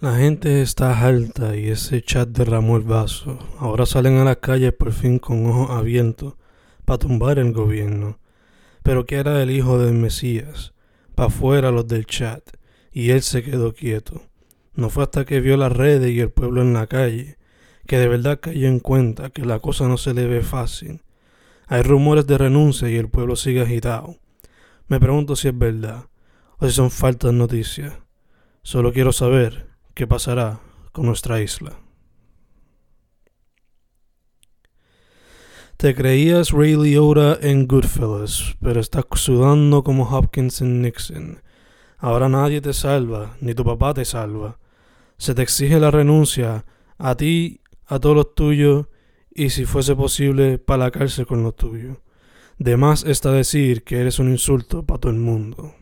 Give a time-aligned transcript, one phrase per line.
[0.00, 3.36] La gente está alta y ese chat derramó el vaso.
[3.58, 6.34] Ahora salen a las calles por fin con ojos abiertos
[6.84, 8.20] para tumbar el gobierno.
[8.84, 10.72] Pero que era el hijo del Mesías,
[11.16, 12.48] pa' fuera los del chat,
[12.92, 14.22] y él se quedó quieto.
[14.72, 17.36] No fue hasta que vio las redes y el pueblo en la calle,
[17.88, 21.02] que de verdad cayó en cuenta que la cosa no se le ve fácil.
[21.66, 24.14] Hay rumores de renuncia y el pueblo sigue agitado.
[24.86, 26.04] Me pregunto si es verdad
[26.58, 27.94] o si son faltas noticias.
[28.62, 29.67] Solo quiero saber
[29.98, 30.60] qué pasará
[30.92, 31.72] con nuestra isla.
[35.76, 41.42] Te creías Ray Liotta en Goodfellas, pero estás sudando como Hopkins en Nixon.
[41.98, 44.60] Ahora nadie te salva, ni tu papá te salva.
[45.16, 46.64] Se te exige la renuncia
[46.96, 48.86] a ti, a todos los tuyos,
[49.32, 51.98] y si fuese posible, para la cárcel con los tuyos.
[52.56, 55.74] De más está decir que eres un insulto para todo el mundo.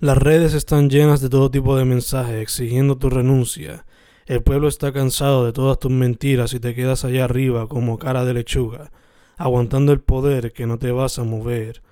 [0.00, 3.84] Las redes están llenas de todo tipo de mensajes exigiendo tu renuncia.
[4.26, 8.24] El pueblo está cansado de todas tus mentiras y te quedas allá arriba como cara
[8.24, 8.92] de lechuga,
[9.36, 11.82] aguantando el poder que no te vas a mover.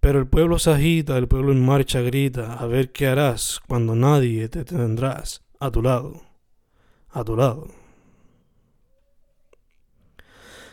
[0.00, 3.94] Pero el pueblo se agita, el pueblo en marcha grita, a ver qué harás cuando
[3.94, 6.20] nadie te tendrás a tu lado,
[7.08, 7.68] a tu lado.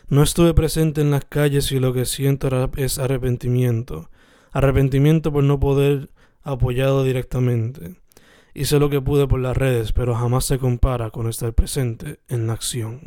[0.08, 4.10] No estuve presente en las calles y lo que siento es arrepentimiento.
[4.52, 6.10] Arrepentimiento por no poder
[6.42, 7.96] apoyado directamente.
[8.54, 12.46] Hice lo que pude por las redes, pero jamás se compara con estar presente en
[12.46, 13.00] la acción.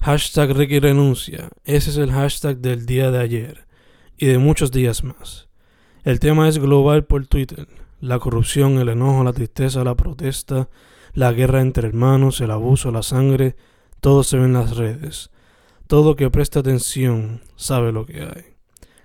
[0.00, 1.48] Hashtag Ricky Renuncia.
[1.64, 3.66] Ese es el hashtag del día de ayer
[4.16, 5.48] y de muchos días más.
[6.04, 7.66] El tema es global por Twitter.
[8.00, 10.68] La corrupción, el enojo, la tristeza, la protesta,
[11.14, 13.56] la guerra entre hermanos, el abuso, la sangre,
[14.00, 15.30] todo se ve en las redes.
[15.88, 18.44] Todo que presta atención sabe lo que hay.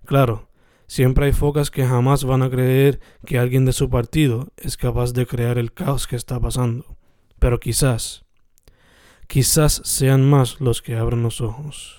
[0.05, 0.47] Claro,
[0.93, 5.11] Siempre hay focas que jamás van a creer que alguien de su partido es capaz
[5.11, 6.97] de crear el caos que está pasando.
[7.39, 8.25] Pero quizás,
[9.25, 11.95] quizás sean más los que abren los ojos.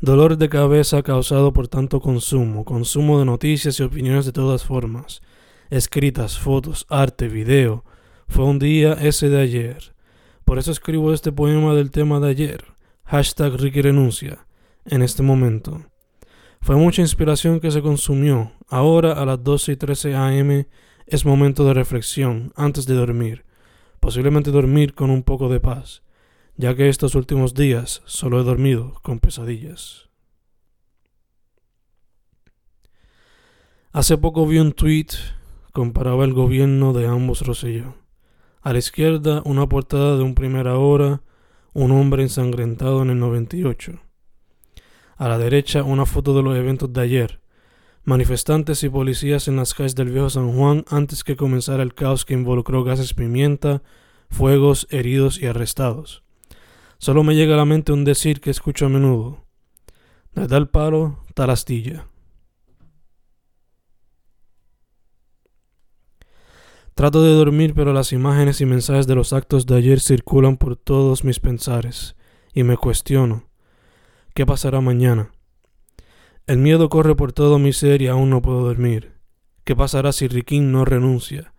[0.00, 5.20] Dolor de cabeza causado por tanto consumo, consumo de noticias y opiniones de todas formas,
[5.68, 7.84] escritas, fotos, arte, video.
[8.26, 9.94] Fue un día ese de ayer.
[10.46, 12.64] Por eso escribo este poema del tema de ayer.
[13.04, 14.45] Hashtag Ricky Renuncia
[14.88, 15.84] en este momento.
[16.60, 18.52] Fue mucha inspiración que se consumió.
[18.68, 20.64] Ahora a las 12 y 13 am
[21.06, 23.44] es momento de reflexión antes de dormir.
[24.00, 26.02] Posiblemente dormir con un poco de paz,
[26.56, 30.08] ya que estos últimos días solo he dormido con pesadillas.
[33.92, 35.06] Hace poco vi un tweet
[35.72, 37.94] comparaba el gobierno de ambos Rosselló.
[38.60, 41.22] A la izquierda una portada de un primera hora,
[41.72, 44.00] un hombre ensangrentado en el 98
[45.16, 47.40] a la derecha, una foto de los eventos de ayer.
[48.04, 52.24] Manifestantes y policías en las calles del viejo San Juan antes que comenzara el caos
[52.24, 53.82] que involucró gases pimienta,
[54.30, 56.22] fuegos, heridos y arrestados.
[56.98, 59.44] Solo me llega a la mente un decir que escucho a menudo.
[60.34, 62.06] De tal palo, tal astilla.
[66.94, 70.76] Trato de dormir, pero las imágenes y mensajes de los actos de ayer circulan por
[70.76, 72.16] todos mis pensares,
[72.54, 73.45] y me cuestiono,
[74.36, 75.30] ¿Qué pasará mañana?
[76.46, 79.14] El miedo corre por todo mi ser y aún no puedo dormir.
[79.64, 81.54] ¿Qué pasará si Rikin no renuncia?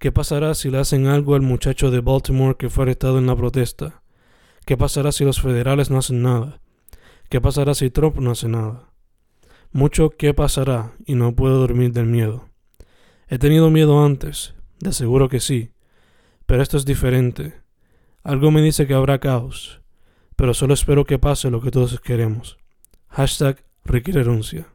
[0.00, 3.36] ¿Qué pasará si le hacen algo al muchacho de Baltimore que fue arrestado en la
[3.36, 4.02] protesta?
[4.66, 6.60] ¿Qué pasará si los federales no hacen nada?
[7.28, 8.90] ¿Qué pasará si Trump no hace nada?
[9.70, 12.48] Mucho qué pasará y no puedo dormir del miedo.
[13.28, 15.70] He tenido miedo antes, de seguro que sí,
[16.46, 17.54] pero esto es diferente.
[18.24, 19.82] Algo me dice que habrá caos,
[20.38, 22.58] pero solo espero que pase lo que todos queremos.
[23.08, 24.72] Hashtag Renuncia.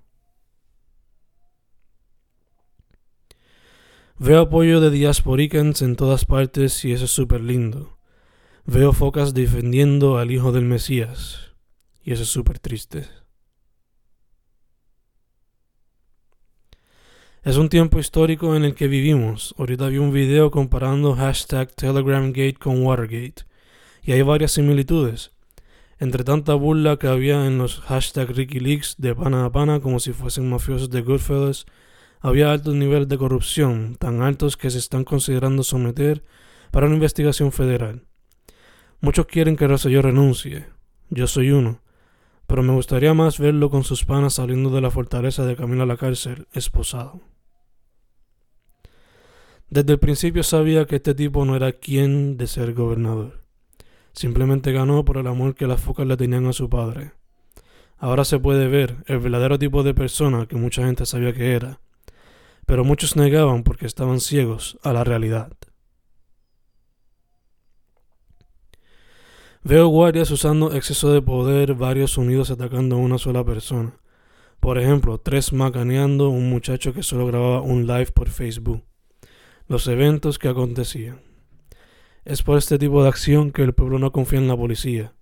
[4.17, 7.97] Veo apoyo de diasporicans en todas partes y eso es súper lindo.
[8.65, 11.53] Veo focas defendiendo al hijo del Mesías
[12.03, 13.07] y eso es súper triste.
[17.41, 19.55] Es un tiempo histórico en el que vivimos.
[19.57, 23.45] Ahorita vi un video comparando hashtag Telegramgate con Watergate
[24.01, 25.31] y hay varias similitudes
[26.03, 30.11] entre tanta burla que había en los hashtag Leaks de pana a pana como si
[30.11, 31.65] fuesen mafiosos de Goodfellas,
[32.19, 36.21] había altos niveles de corrupción, tan altos que se están considerando someter
[36.71, 38.03] para una investigación federal.
[38.99, 40.67] Muchos quieren que Rosselló renuncie,
[41.09, 41.81] yo soy uno,
[42.47, 45.85] pero me gustaría más verlo con sus panas saliendo de la fortaleza de camino a
[45.85, 47.21] la cárcel, esposado.
[49.69, 53.42] Desde el principio sabía que este tipo no era quien de ser gobernador.
[54.13, 57.11] Simplemente ganó por el amor que las focas le tenían a su padre.
[57.97, 61.79] Ahora se puede ver el verdadero tipo de persona que mucha gente sabía que era,
[62.65, 65.51] pero muchos negaban porque estaban ciegos a la realidad.
[69.63, 73.97] Veo guardias usando exceso de poder, varios unidos atacando a una sola persona.
[74.59, 78.83] Por ejemplo, tres macaneando un muchacho que solo grababa un live por Facebook.
[79.67, 81.32] Los eventos que acontecían.
[82.25, 85.13] Es por este tipo de acción que el pueblo no confía en la policía.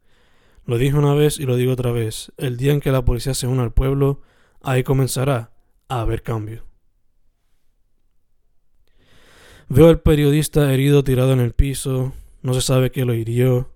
[0.65, 2.31] Lo dije una vez y lo digo otra vez.
[2.37, 4.21] El día en que la policía se una al pueblo,
[4.61, 5.51] ahí comenzará
[5.87, 6.63] a haber cambio.
[9.67, 13.73] Veo al periodista herido tirado en el piso, no se sabe qué lo hirió,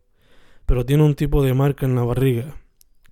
[0.66, 2.58] pero tiene un tipo de marca en la barriga.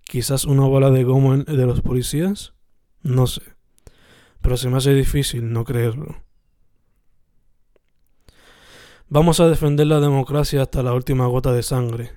[0.03, 2.53] Quizás una bola de goma de los policías.
[3.01, 3.41] No sé.
[4.41, 6.23] Pero se me hace difícil no creerlo.
[9.09, 12.11] Vamos a defender la democracia hasta la última gota de sangre,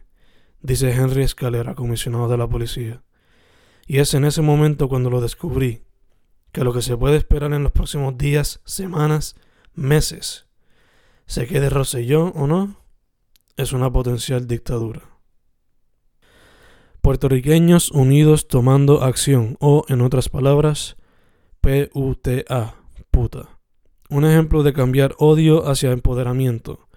[0.60, 3.02] dice Henry Escalera, comisionado de la policía.
[3.86, 5.82] Y es en ese momento cuando lo descubrí,
[6.52, 9.36] que lo que se puede esperar en los próximos días, semanas,
[9.74, 10.46] meses,
[11.26, 12.80] se quede Rosellón o no,
[13.56, 15.16] es una potencial dictadura
[17.06, 20.96] puertorriqueños unidos tomando acción o, en otras palabras,
[21.60, 22.74] PUTA,
[23.12, 23.55] puta.
[24.08, 26.88] Un ejemplo de cambiar odio hacia empoderamiento.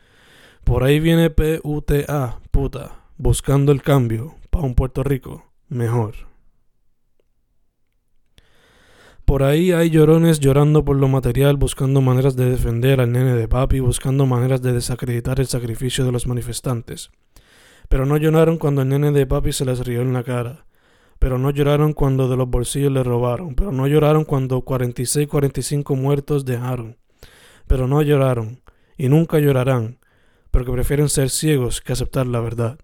[0.63, 6.29] Por ahí viene PUTA, puta, buscando el cambio para un Puerto Rico mejor.
[9.25, 13.47] Por ahí hay llorones llorando por lo material, buscando maneras de defender al nene de
[13.47, 17.11] papi, buscando maneras de desacreditar el sacrificio de los manifestantes.
[17.89, 20.65] Pero no lloraron cuando el nene de papi se les rió en la cara.
[21.19, 23.53] Pero no lloraron cuando de los bolsillos le robaron.
[23.55, 26.97] Pero no lloraron cuando 46, 45 muertos dejaron.
[27.67, 28.61] Pero no lloraron.
[28.97, 29.99] Y nunca llorarán.
[30.51, 32.79] Porque prefieren ser ciegos que aceptar la verdad.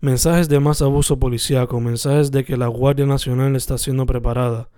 [0.00, 4.68] Mensajes de más abuso policíaco, mensajes de que la Guardia Nacional está siendo preparada.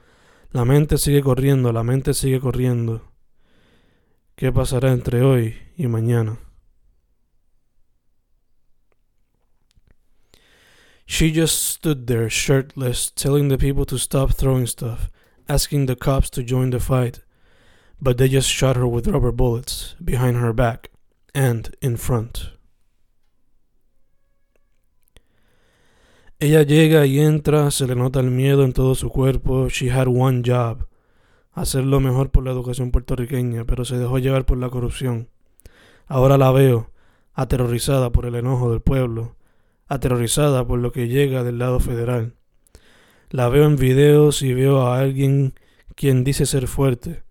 [0.50, 3.00] La mente sigue corriendo, la mente sigue corriendo.
[4.36, 6.38] ¿Qué pasará entre hoy y mañana?
[11.06, 15.10] She just stood there, shirtless, telling the people to stop throwing stuff,
[15.48, 17.20] asking the cops to join the fight.
[18.00, 20.90] But they just shot her with rubber bullets behind her back
[21.34, 22.50] and in front.
[26.40, 29.68] Ella llega y entra, se le nota el miedo en todo su cuerpo.
[29.68, 30.86] She had one job,
[31.52, 35.28] hacer lo mejor por la educación puertorriqueña, pero se dejó llevar por la corrupción.
[36.06, 36.90] Ahora la veo,
[37.32, 39.36] aterrorizada por el enojo del pueblo,
[39.88, 42.34] aterrorizada por lo que llega del lado federal.
[43.30, 45.54] La veo en videos y veo a alguien
[45.94, 47.22] quien dice ser fuerte,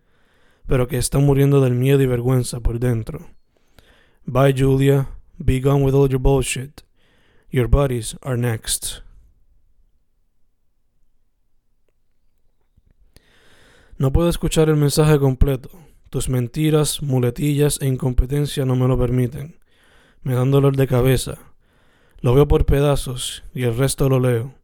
[0.67, 3.29] pero que está muriendo del miedo y vergüenza por dentro.
[4.25, 6.81] Bye Julia, be gone with all your bullshit.
[7.49, 9.03] Your buddies are next.
[13.97, 15.69] No puedo escuchar el mensaje completo.
[16.09, 19.59] Tus mentiras, muletillas e incompetencia no me lo permiten.
[20.23, 21.52] Me dan dolor de cabeza
[22.23, 24.55] lo veo por pedazos y el resto lo leo.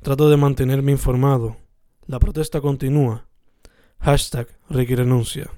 [0.00, 1.58] Trato de mantenerme informado.
[2.06, 3.26] La protesta continúa.
[4.00, 5.50] Hashtag Ricky renuncia.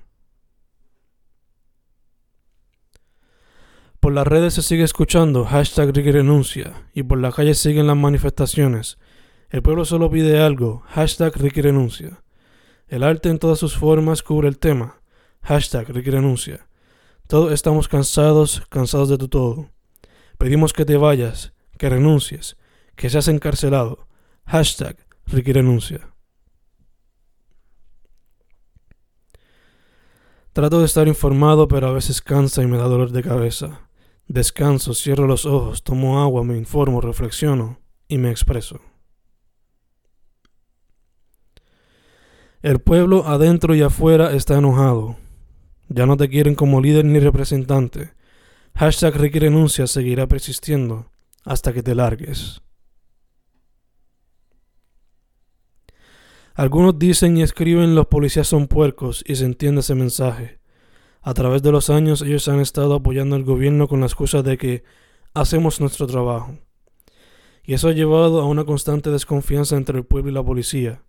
[4.00, 7.96] Por las redes se sigue escuchando hashtag Ricky renuncia y por la calle siguen las
[7.96, 8.98] manifestaciones.
[9.50, 12.24] El pueblo solo pide algo, hashtag Ricky renuncia.
[12.88, 15.00] El arte en todas sus formas cubre el tema,
[15.42, 16.66] hashtag Ricky renuncia.
[17.28, 19.70] Todos estamos cansados, cansados de tu todo.
[20.40, 22.56] Pedimos que te vayas, que renuncies,
[22.96, 24.08] que seas encarcelado.
[24.46, 26.14] Hashtag Ricky renuncia.
[30.54, 33.90] Trato de estar informado, pero a veces cansa y me da dolor de cabeza.
[34.28, 37.78] Descanso, cierro los ojos, tomo agua, me informo, reflexiono
[38.08, 38.80] y me expreso.
[42.62, 45.18] El pueblo adentro y afuera está enojado.
[45.90, 48.18] Ya no te quieren como líder ni representante.
[48.80, 51.10] Hashtag Ricky Renuncia seguirá persistiendo
[51.44, 52.62] hasta que te largues.
[56.54, 60.60] Algunos dicen y escriben los policías son puercos y se entiende ese mensaje.
[61.20, 64.56] A través de los años ellos han estado apoyando al gobierno con la excusa de
[64.56, 64.82] que
[65.34, 66.56] hacemos nuestro trabajo.
[67.62, 71.02] Y eso ha llevado a una constante desconfianza entre el pueblo y la policía,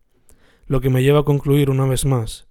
[0.66, 2.50] lo que me lleva a concluir una vez más,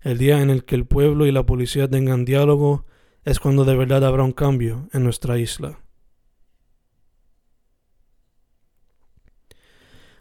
[0.00, 2.88] el día en el que el pueblo y la policía tengan diálogo
[3.28, 5.78] es cuando de verdad habrá un cambio en nuestra isla.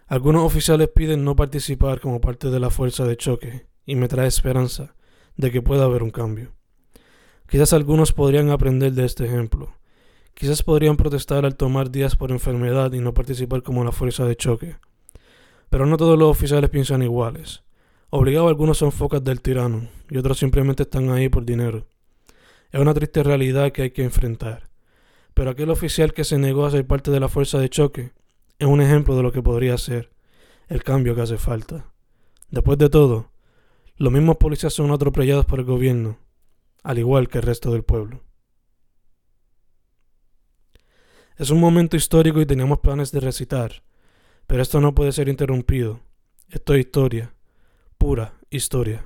[0.08, 4.28] Algunos oficiales piden no participar como parte de la fuerza de choque y me trae
[4.28, 4.94] esperanza
[5.38, 6.52] de que pueda haber un cambio.
[7.48, 9.74] Quizás algunos podrían aprender de este ejemplo.
[10.34, 14.36] Quizás podrían protestar al tomar días por enfermedad y no participar como la fuerza de
[14.36, 14.76] choque.
[15.70, 17.64] Pero no todos los oficiales piensan iguales.
[18.10, 21.88] Obligados algunos son focas del tirano y otros simplemente están ahí por dinero.
[22.72, 24.70] Es una triste realidad que hay que enfrentar.
[25.34, 28.12] Pero aquel oficial que se negó a ser parte de la fuerza de choque
[28.60, 30.12] es un ejemplo de lo que podría ser,
[30.68, 31.94] el cambio que hace falta.
[32.50, 33.32] Después de todo,
[33.98, 36.20] los mismos policías son atropellados por el gobierno,
[36.84, 38.24] al igual que el resto del pueblo.
[41.38, 43.84] Es un momento histórico y teníamos planes de recitar,
[44.48, 46.00] pero esto no puede ser interrumpido.
[46.50, 47.36] Esto es historia,
[47.98, 49.06] pura historia.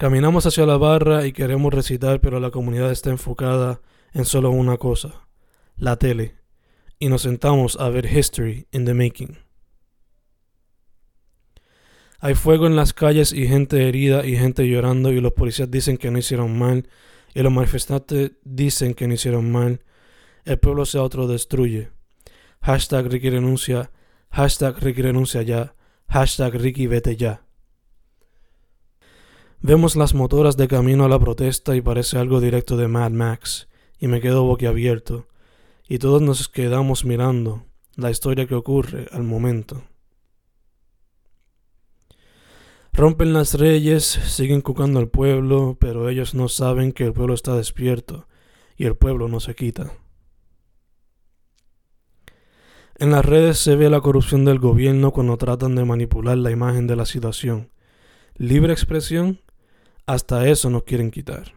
[0.00, 3.82] Caminamos hacia la barra y queremos recitar, pero la comunidad está enfocada
[4.14, 5.28] en solo una cosa,
[5.76, 6.36] la tele,
[6.98, 9.36] y nos sentamos a ver History in the Making.
[12.18, 15.98] Hay fuego en las calles y gente herida y gente llorando y los policías dicen
[15.98, 16.88] que no hicieron mal
[17.34, 19.84] y los manifestantes dicen que no hicieron mal,
[20.46, 21.90] el pueblo se autodestruye.
[22.62, 23.90] Hashtag Ricky renuncia,
[24.30, 25.74] hashtag Ricky renuncia ya,
[26.08, 27.49] hashtag Ricky vete ya.
[29.62, 33.68] Vemos las motoras de camino a la protesta y parece algo directo de Mad Max,
[33.98, 35.28] y me quedo boquiabierto,
[35.86, 39.82] y todos nos quedamos mirando la historia que ocurre al momento.
[42.94, 47.54] Rompen las reyes, siguen cucando al pueblo, pero ellos no saben que el pueblo está
[47.54, 48.26] despierto
[48.78, 49.92] y el pueblo no se quita.
[52.96, 56.86] En las redes se ve la corrupción del gobierno cuando tratan de manipular la imagen
[56.86, 57.70] de la situación.
[58.36, 59.40] Libre expresión,
[60.12, 61.54] hasta eso nos quieren quitar.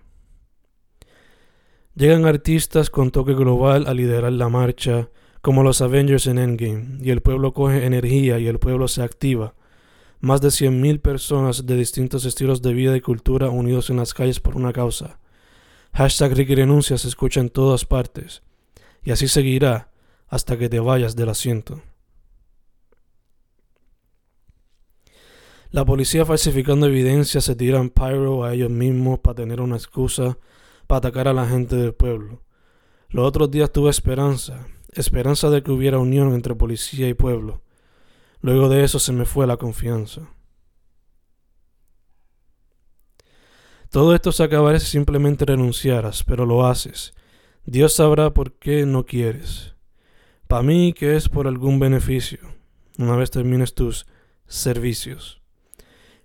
[1.96, 5.10] Llegan artistas con toque global a liderar la marcha,
[5.42, 9.54] como los Avengers en Endgame, y el pueblo coge energía y el pueblo se activa
[10.24, 14.40] más de 100.000 personas de distintos estilos de vida y cultura unidos en las calles
[14.40, 15.20] por una causa.
[15.92, 18.42] Hashtag Ricky Renuncia se escucha en todas partes.
[19.04, 19.92] Y así seguirá
[20.30, 21.82] hasta que te vayas del asiento.
[25.74, 30.38] La policía falsificando evidencia se tiran pyro a ellos mismos para tener una excusa
[30.86, 32.44] para atacar a la gente del pueblo.
[33.10, 37.64] Los otros días tuve esperanza, esperanza de que hubiera unión entre policía y pueblo.
[38.40, 40.30] Luego de eso se me fue la confianza.
[43.90, 47.16] Todo esto se acabaría si simplemente renunciaras, pero lo haces.
[47.66, 49.74] Dios sabrá por qué no quieres.
[50.48, 52.42] Para mí que es por algún beneficio,
[53.00, 54.06] una vez termines tus
[54.46, 55.43] servicios.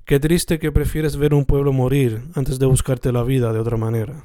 [0.08, 3.76] Qué triste que prefieres ver un pueblo morir antes de buscarte la vida de otra
[3.76, 4.24] manera.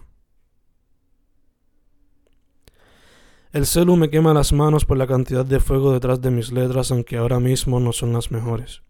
[3.51, 6.89] El celu me quema las manos por la cantidad de fuego detrás de mis letras,
[6.91, 8.81] aunque ahora mismo no son las mejores.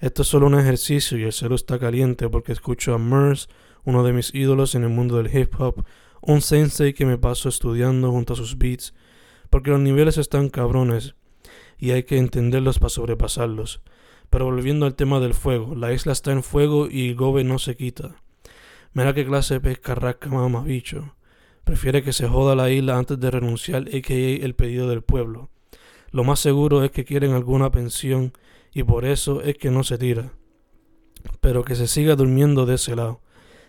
[0.00, 3.46] Esto es solo un ejercicio y el celu está caliente porque escucho a Merce,
[3.84, 5.84] uno de mis ídolos en el mundo del hip hop,
[6.20, 8.92] un sensei que me paso estudiando junto a sus beats,
[9.50, 11.14] porque los niveles están cabrones
[11.78, 13.82] y hay que entenderlos para sobrepasarlos.
[14.30, 17.76] Pero volviendo al tema del fuego, la isla está en fuego y Gobe no se
[17.76, 18.16] quita.
[18.92, 20.28] Mira qué clase de pesca rasca
[20.64, 21.14] bicho.
[21.64, 24.44] Prefiere que se joda la isla antes de renunciar, a.k.a.
[24.44, 25.50] el pedido del pueblo.
[26.10, 28.32] Lo más seguro es que quieren alguna pensión
[28.72, 30.32] y por eso es que no se tira.
[31.40, 33.20] Pero que se siga durmiendo de ese lado.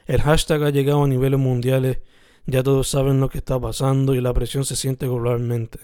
[0.05, 1.99] El hashtag ha llegado a niveles mundiales,
[2.45, 5.79] ya todos saben lo que está pasando y la presión se siente globalmente.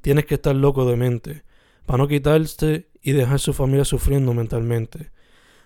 [0.00, 1.44] Tienes que estar loco de mente,
[1.86, 5.10] para no quitarse y dejar su familia sufriendo mentalmente.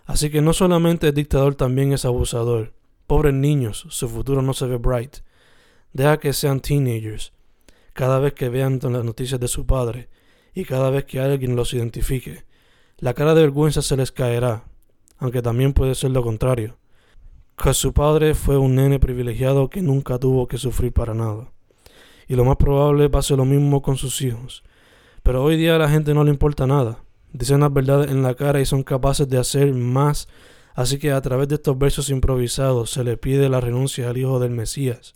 [0.05, 2.73] Así que no solamente el dictador también es abusador.
[3.07, 5.19] Pobres niños, su futuro no se ve bright.
[5.93, 7.33] Deja que sean teenagers.
[7.93, 10.09] Cada vez que vean las noticias de su padre
[10.55, 12.45] y cada vez que alguien los identifique,
[12.99, 14.65] la cara de vergüenza se les caerá,
[15.19, 16.79] aunque también puede ser lo contrario,
[17.63, 21.53] que su padre fue un nene privilegiado que nunca tuvo que sufrir para nada.
[22.29, 24.63] Y lo más probable pase lo mismo con sus hijos.
[25.23, 27.05] Pero hoy día a la gente no le importa nada.
[27.33, 30.29] Dicen las verdades en la cara y son capaces de hacer más.
[30.75, 34.39] Así que a través de estos versos improvisados se le pide la renuncia al hijo
[34.39, 35.15] del Mesías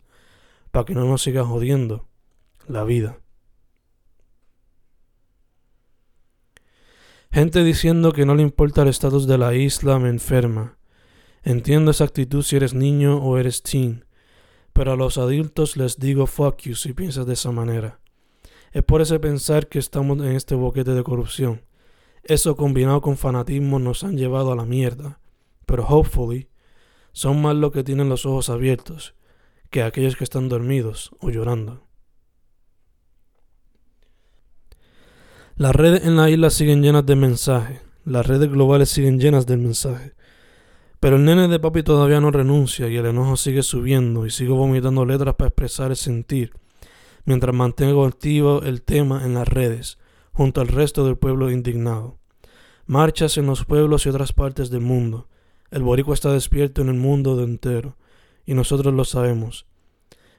[0.71, 2.07] para que no nos siga jodiendo
[2.69, 3.19] la vida.
[7.33, 10.79] Gente diciendo que no le importa el estatus de la isla me enferma.
[11.43, 14.05] Entiendo esa actitud si eres niño o eres teen,
[14.73, 18.01] pero a los adultos les digo fuck you si piensas de esa manera.
[18.73, 21.63] Es por ese pensar que estamos en este boquete de corrupción.
[22.29, 25.21] Eso combinado con fanatismo nos han llevado a la mierda.
[25.65, 26.49] Pero hopefully
[27.13, 29.15] son más los que tienen los ojos abiertos
[29.71, 31.87] que aquellos que están dormidos o llorando.
[35.57, 39.59] Las redes en la isla siguen llenas de mensajes, las redes globales siguen llenas del
[39.59, 40.15] mensaje,
[41.01, 44.57] Pero el nene de papi todavía no renuncia y el enojo sigue subiendo y sigo
[44.57, 46.53] vomitando letras para expresar el sentir,
[47.25, 49.99] mientras mantengo activo el tema en las redes,
[50.37, 52.19] junto al resto del pueblo indignado.
[52.85, 55.29] Marchas en los pueblos y otras partes del mundo.
[55.71, 57.97] El boricua está despierto en el mundo entero,
[58.45, 59.67] y nosotros lo sabemos,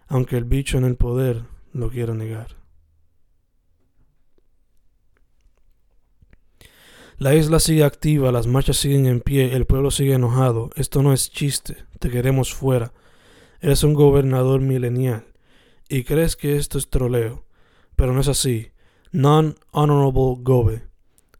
[0.08, 2.58] aunque el bicho en el poder lo quiera negar.
[7.18, 10.70] La isla sigue activa, las marchas siguen en pie, el pueblo sigue enojado.
[10.76, 12.94] Esto no es chiste, te queremos fuera.
[13.62, 15.26] Eres un gobernador milenial
[15.90, 17.46] y crees que esto es troleo,
[17.96, 18.70] pero no es así.
[19.18, 20.84] Non-honorable gobe.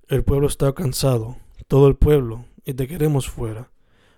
[0.08, 3.70] El pueblo está cansado, todo el pueblo, y te queremos fuera.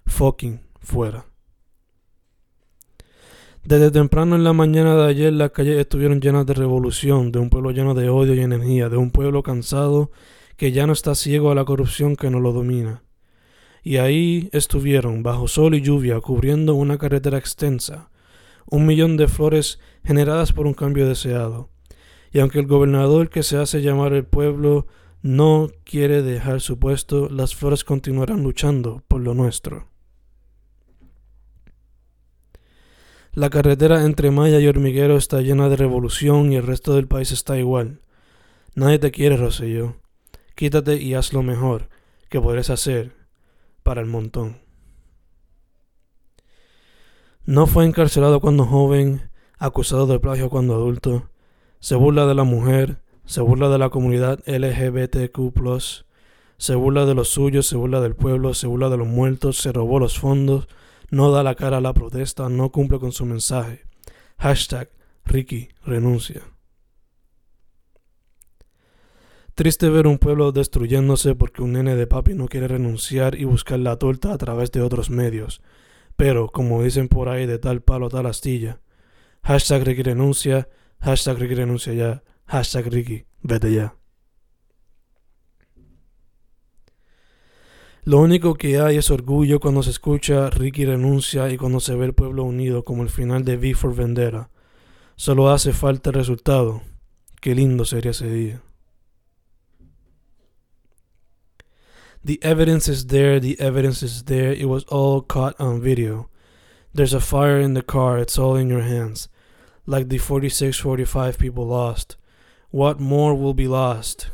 [0.05, 1.25] Fucking fuera.
[3.65, 7.49] Desde temprano en la mañana de ayer las calles estuvieron llenas de revolución, de un
[7.49, 10.09] pueblo lleno de odio y energía, de un pueblo cansado
[10.55, 13.03] que ya no está ciego a la corrupción que no lo domina.
[13.83, 18.09] Y ahí estuvieron, bajo sol y lluvia, cubriendo una carretera extensa,
[18.67, 21.67] un millón de flores generadas por un cambio deseado.
[22.31, 24.87] Y aunque el gobernador que se hace llamar el pueblo
[25.21, 29.87] no quiere dejar su puesto, las flores continuarán luchando por lo nuestro.
[33.33, 37.31] La carretera entre Maya y Hormiguero está llena de revolución y el resto del país
[37.31, 38.01] está igual.
[38.75, 39.95] Nadie te quiere, Rosselló.
[40.55, 41.89] Quítate y haz lo mejor
[42.29, 43.13] que podrías hacer
[43.83, 44.57] para el montón.
[47.45, 51.29] No fue encarcelado cuando joven, acusado de plagio cuando adulto.
[51.79, 55.39] Se burla de la mujer, se burla de la comunidad LGBTQ,
[56.57, 59.71] se burla de los suyos, se burla del pueblo, se burla de los muertos, se
[59.71, 60.67] robó los fondos,
[61.09, 63.85] no da la cara a la protesta, no cumple con su mensaje.
[64.37, 64.89] Hashtag
[65.25, 66.41] Ricky renuncia.
[69.55, 73.79] Triste ver un pueblo destruyéndose porque un nene de papi no quiere renunciar y buscar
[73.79, 75.61] la torta a través de otros medios.
[76.15, 78.79] Pero, como dicen por ahí de tal palo tal astilla,
[79.43, 80.67] hashtag Ricky renuncia,
[80.99, 83.95] hashtag Ricky renuncia ya, hashtag Ricky, vete ya.
[88.03, 92.05] Lo único que hay es orgullo cuando se escucha Ricky renuncia y cuando se ve
[92.05, 94.49] el pueblo unido como el final de V for Vendera.
[95.15, 96.81] Solo hace falta el resultado.
[97.41, 98.63] Qué lindo sería ese día.
[102.25, 104.53] The evidence is there, the evidence is there.
[104.53, 106.29] It was all caught on video.
[106.93, 109.29] There's a fire in the car, it's all in your hands.
[109.89, 112.15] Like the 46 45 people lost.
[112.69, 114.29] What more will be lost?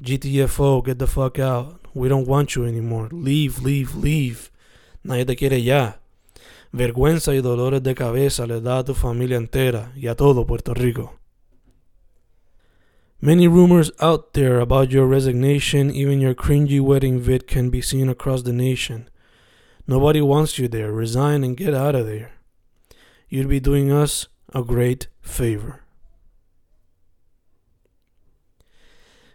[0.00, 1.80] GTFO, get the fuck out.
[1.94, 3.08] We don't want you anymore.
[3.10, 4.52] Leave, leave, leave.
[5.04, 5.94] Nadie te quiere ya.
[6.72, 10.74] Vergüenza y dolores de cabeza le da a tu familia entera y a todo Puerto
[10.74, 11.14] Rico.
[13.20, 18.08] Many rumors out there about your resignation, even your cringy wedding vid can be seen
[18.08, 19.10] across the nation.
[19.88, 20.92] Nobody wants you there.
[20.92, 22.30] Resign and get out of there.
[23.28, 25.80] You'd be doing us a great favor.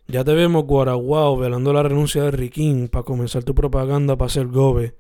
[0.07, 4.47] Ya te vemos guaraguao velando la renuncia de Riquín para comenzar tu propaganda para ser
[4.47, 4.95] gobe.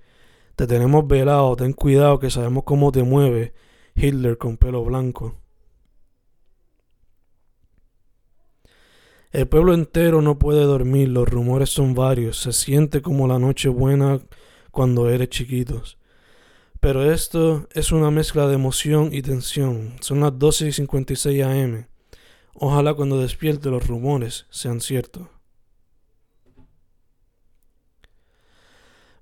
[0.55, 3.53] Te tenemos velado, ten cuidado que sabemos cómo te mueve
[3.95, 5.35] Hitler con pelo blanco.
[9.31, 13.67] El pueblo entero no puede dormir, los rumores son varios, se siente como la noche
[13.67, 14.19] buena
[14.71, 15.97] cuando eres chiquitos.
[16.83, 19.93] Pero esto es una mezcla de emoción y tensión.
[20.01, 21.87] Son las 12 y 56 am.
[22.55, 25.29] Ojalá cuando despierte los rumores sean ciertos.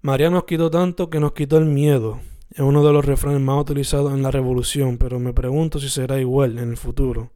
[0.02, 2.20] María nos quitó tanto que nos quitó el miedo.
[2.50, 6.20] Es uno de los refranes más utilizados en la revolución, pero me pregunto si será
[6.20, 7.32] igual en el futuro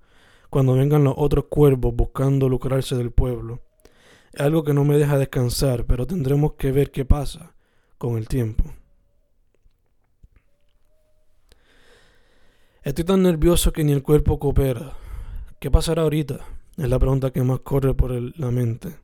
[0.50, 3.62] cuando vengan los otros cuervos buscando lucrarse del pueblo.
[4.34, 7.54] Es algo que no me deja descansar, pero tendremos que ver qué pasa
[8.00, 8.64] con el tiempo.
[12.86, 14.94] Estoy tan nervioso que ni el cuerpo coopera.
[15.60, 16.42] ¿Qué pasará ahorita?
[16.78, 19.00] Es la pregunta que más corre por la mente.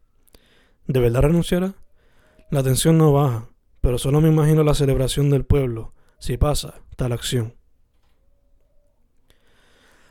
[0.85, 1.73] ¿De verdad renunciará?
[2.51, 3.49] La tensión no baja,
[3.81, 7.55] pero solo me imagino la celebración del pueblo si pasa tal acción.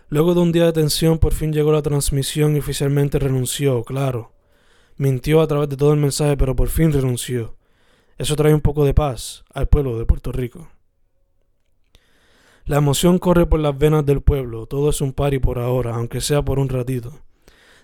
[0.09, 4.33] Luego de un día de tensión, por fin llegó la transmisión y oficialmente renunció, claro.
[4.97, 7.57] Mintió a través de todo el mensaje, pero por fin renunció.
[8.19, 10.69] Eso trae un poco de paz al pueblo de Puerto Rico.
[12.71, 16.21] La emoción corre por las venas del pueblo, todo es un pari por ahora, aunque
[16.21, 17.19] sea por un ratito.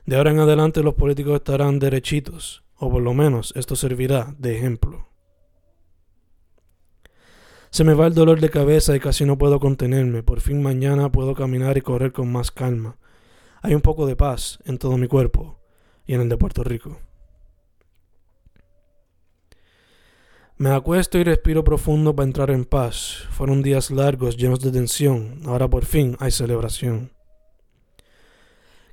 [0.05, 4.57] De ahora en adelante los políticos estarán derechitos, o por lo menos esto servirá de
[4.57, 5.09] ejemplo.
[7.71, 10.23] Se me va el dolor de cabeza y casi no puedo contenerme.
[10.23, 12.97] Por fin mañana puedo caminar y correr con más calma.
[13.63, 15.59] Hay un poco de paz en todo mi cuerpo
[16.07, 17.01] y en el de Puerto Rico.
[20.59, 23.27] Me acuesto y respiro profundo para entrar en paz.
[23.31, 25.41] Fueron días largos, llenos de tensión.
[25.45, 27.13] Ahora por fin hay celebración.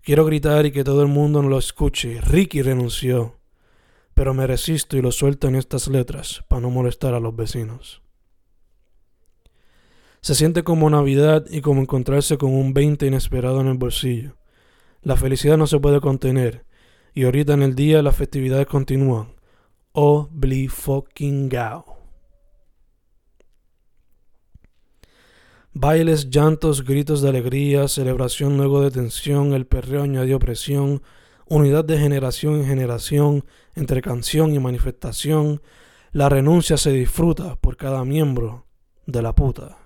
[0.02, 2.20] Quiero gritar y que todo el mundo lo escuche.
[2.20, 3.40] Ricky renunció.
[4.14, 8.02] Pero me resisto y lo suelto en estas letras para no molestar a los vecinos.
[10.20, 14.36] Se siente como Navidad y como encontrarse con un 20 inesperado en el bolsillo.
[15.02, 16.66] La felicidad no se puede contener
[17.14, 19.43] y ahorita en el día las festividades continúan.
[19.96, 21.86] Obli-fucking-gao.
[25.72, 31.04] Bailes, llantos, gritos de alegría, celebración luego de tensión, el perreo añadió presión,
[31.48, 35.62] unidad de generación en generación, entre canción y manifestación,
[36.12, 38.66] la renuncia se disfruta por cada miembro
[39.06, 39.83] de la puta.